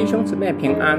[0.00, 0.98] 弟兄姊妹平安。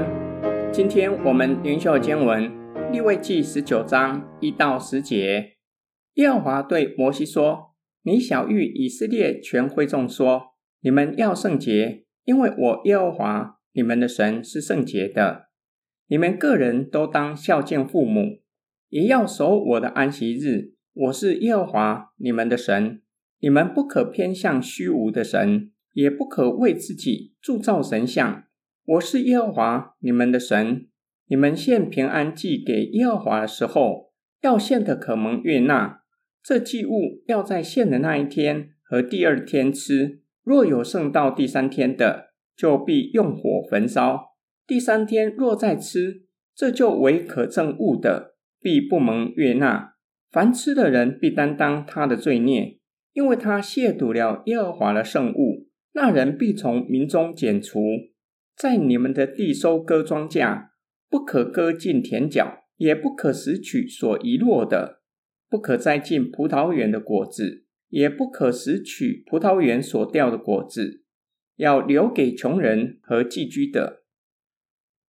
[0.72, 2.48] 今天我们灵修经文
[2.92, 5.54] 利未记十九章一到十节。
[6.14, 7.74] 耶和华对摩西说
[8.06, 15.48] ：“你晓諭以色列全会众说：你们要圣洁，因为我耶和华你们的神是圣洁的。
[16.06, 18.38] 你们个人都当孝敬父母，
[18.88, 20.74] 也要守我的安息日。
[20.94, 23.02] 我是耶和华你们的神。
[23.40, 28.44] 你们不可偏向虚无的神。”也不可为自己铸造神像。
[28.84, 30.88] 我是耶和华你们的神。
[31.28, 34.10] 你们献平安祭给耶和华的时候，
[34.40, 36.00] 要献的可蒙悦纳。
[36.42, 40.22] 这祭物要在献的那一天和第二天吃。
[40.42, 44.32] 若有剩到第三天的，就必用火焚烧。
[44.66, 49.94] 第三天若再吃，这就为可憎物的，必不蒙悦纳。
[50.32, 52.80] 凡吃的人必担当他的罪孽，
[53.12, 55.68] 因为他亵渎了耶和华的圣物。
[55.92, 57.78] 那人必从民中剪除，
[58.56, 60.68] 在你们的地收割庄稼，
[61.08, 65.00] 不可割尽田角，也不可拾取所遗落的，
[65.48, 71.02] 不可摘尽葡萄园的果子，也不可拾取葡萄园所掉的果子，
[71.56, 74.02] 要留给穷人和寄居的。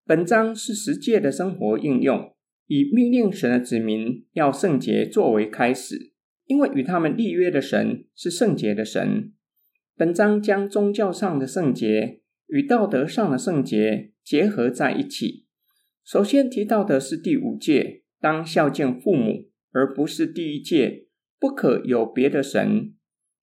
[0.05, 2.35] 本章是十诫的生活应用，
[2.67, 6.13] 以命令神的子民要圣洁作为开始，
[6.47, 9.33] 因为与他们立约的神是圣洁的神。
[9.95, 15.47] 本章将宗教上的圣洁与道德上的圣洁结合在一起。
[16.05, 21.07] 首先提到的是第五诫，当孝敬父母，而不是第一诫，
[21.39, 22.95] 不可有别的神。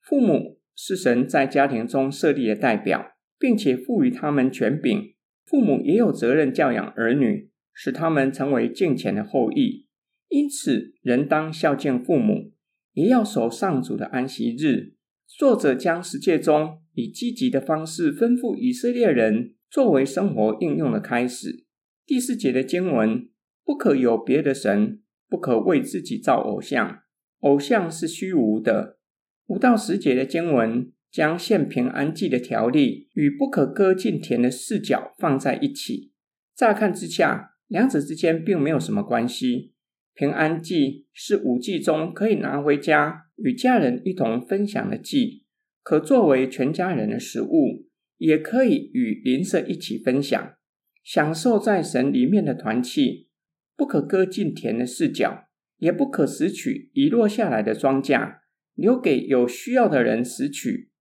[0.02, 5.16] 父母是神在家庭中设立的代表，并且赋予他们权柄。
[5.46, 9.88] 父母也有责任教养儿女，使他们成为敬虔的后裔。
[10.28, 12.52] 因此，人当孝敬父母，
[12.94, 14.94] 也要守上主的安息日。
[15.38, 21.66] 作者将十诫中以积极的方式吩咐以色列人作为生活应用的开始。
[22.06, 23.30] 第四节的经文：
[23.64, 27.04] 不可有别的神，不可为自己造偶像，
[27.42, 28.98] 偶像是虚无的。
[29.46, 36.12] 五到十节的经文将献平安祭的条例与不可割尽田的四角放在一起。
[36.56, 39.74] 乍看之下，两者之间并没有什么关系。
[40.14, 43.29] 平安祭是五祭中可以拿回家。
[43.44, 45.46] 与家人一同分享的祭，
[45.82, 50.56] 可作为全家人的食物，也可以与邻舍一起分享，
[51.04, 53.30] 享受在神里面的团契。
[53.76, 55.46] 不可割尽田的四角，
[55.78, 58.40] 也不可拾取遗落下来的庄稼，
[58.76, 60.92] 留给有需要的人拾取。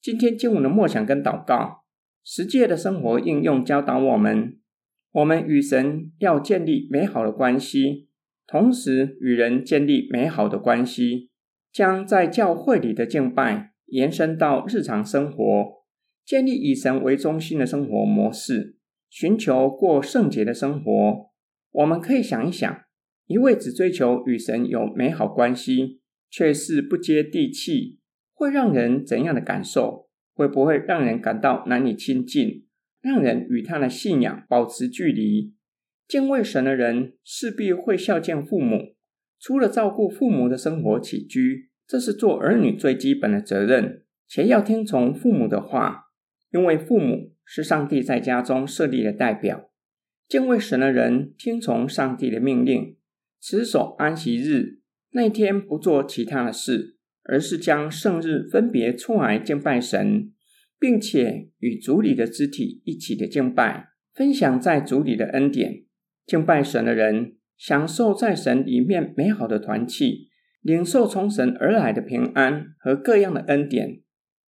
[0.00, 1.84] 今天经文的默想跟祷告，
[2.24, 4.58] 十诫的生活应用教导我们：
[5.12, 8.08] 我们与神要建立美好的关系，
[8.46, 11.27] 同时与人建立美好的关系。
[11.78, 15.84] 将在教会里的敬拜延伸到日常生活，
[16.24, 18.76] 建立以神为中心的生活模式，
[19.08, 21.30] 寻求过圣洁的生活。
[21.70, 22.82] 我们可以想一想，
[23.26, 28.00] 一味只追求与神有美好关系，却是不接地气，
[28.32, 30.08] 会让人怎样的感受？
[30.34, 32.66] 会不会让人感到难以亲近，
[33.00, 35.54] 让人与他的信仰保持距离？
[36.08, 38.96] 敬畏神的人势必会孝敬父母。
[39.40, 46.08] 除了照顾父母的生活起居，这是做儿女最基本的责任，且要听从父母的话，
[46.52, 49.70] 因为父母是上帝在家中设立的代表。
[50.28, 52.98] 敬畏神的人听从上帝的命令，
[53.40, 54.80] 持守安息日，
[55.12, 60.30] 那天不做其他的事，而是将圣日分别出来敬拜神，
[60.78, 65.84] 并且与主里的肢体一起的敬拜，分享在主里的恩典。
[66.26, 70.27] 敬拜神的人，享受在神里面美好的团契，
[70.60, 74.00] 领受从神而来的平安和各样的恩典，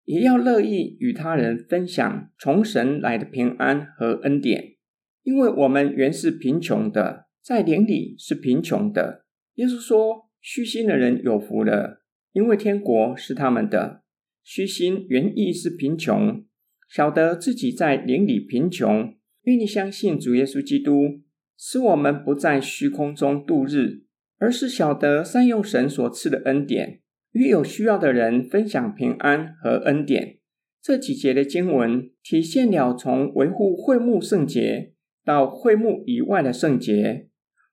[0.04, 4.76] 也要乐意与他人分享从神来的平安和恩典。
[5.22, 9.24] 因为我们原是贫穷的，在灵里是贫穷的。
[9.54, 14.02] 耶稣说：“虚心的人有福了，因为天国是他们的。”
[14.42, 16.44] 虚心原意是贫穷，
[16.88, 21.20] 晓得自己在灵里贫穷，愿意相信主耶稣基督。
[21.62, 24.04] 使我们不在虚空中度日，
[24.40, 27.00] 而是晓得善用神所赐的恩典，
[27.32, 30.38] 与有需要的人分享平安和恩典。
[30.82, 37.28] 这几节的经文体现了从维护会幕圣洁到会幕以外的圣洁。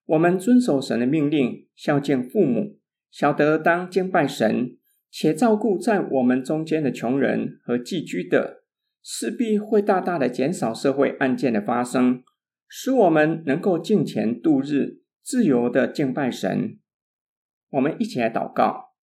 [0.05, 2.77] 我们遵守神的命令，孝敬父母，
[3.09, 4.75] 晓得当敬拜神，
[5.09, 8.63] 且照顾在我们中间的穷人和寄居的，
[9.01, 12.23] 势必会大大的减少社会案件的发生。
[12.67, 16.79] 使我们能够敬虔度日，自由的敬拜神。
[17.71, 18.93] 我们一起来祷告，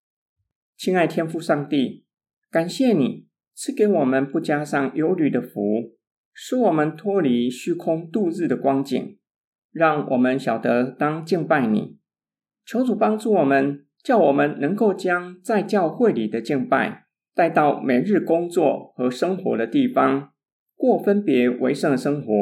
[0.74, 2.06] 亲爱天父上帝，
[2.50, 5.98] 感谢你赐给我们不加上忧虑的福，
[6.32, 9.18] 使我们脱离虚空度日的光景，
[9.70, 11.98] 让我们晓得当敬拜你。
[12.64, 17.04] 求主帮助我们，叫我们能够将在教会里的敬拜
[17.34, 20.32] 带到每日工作和生活的地方，
[20.74, 22.32] 过分别为圣的生活。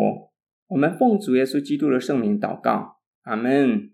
[0.69, 3.93] 我们奉主耶稣基督的圣名祷告，阿门。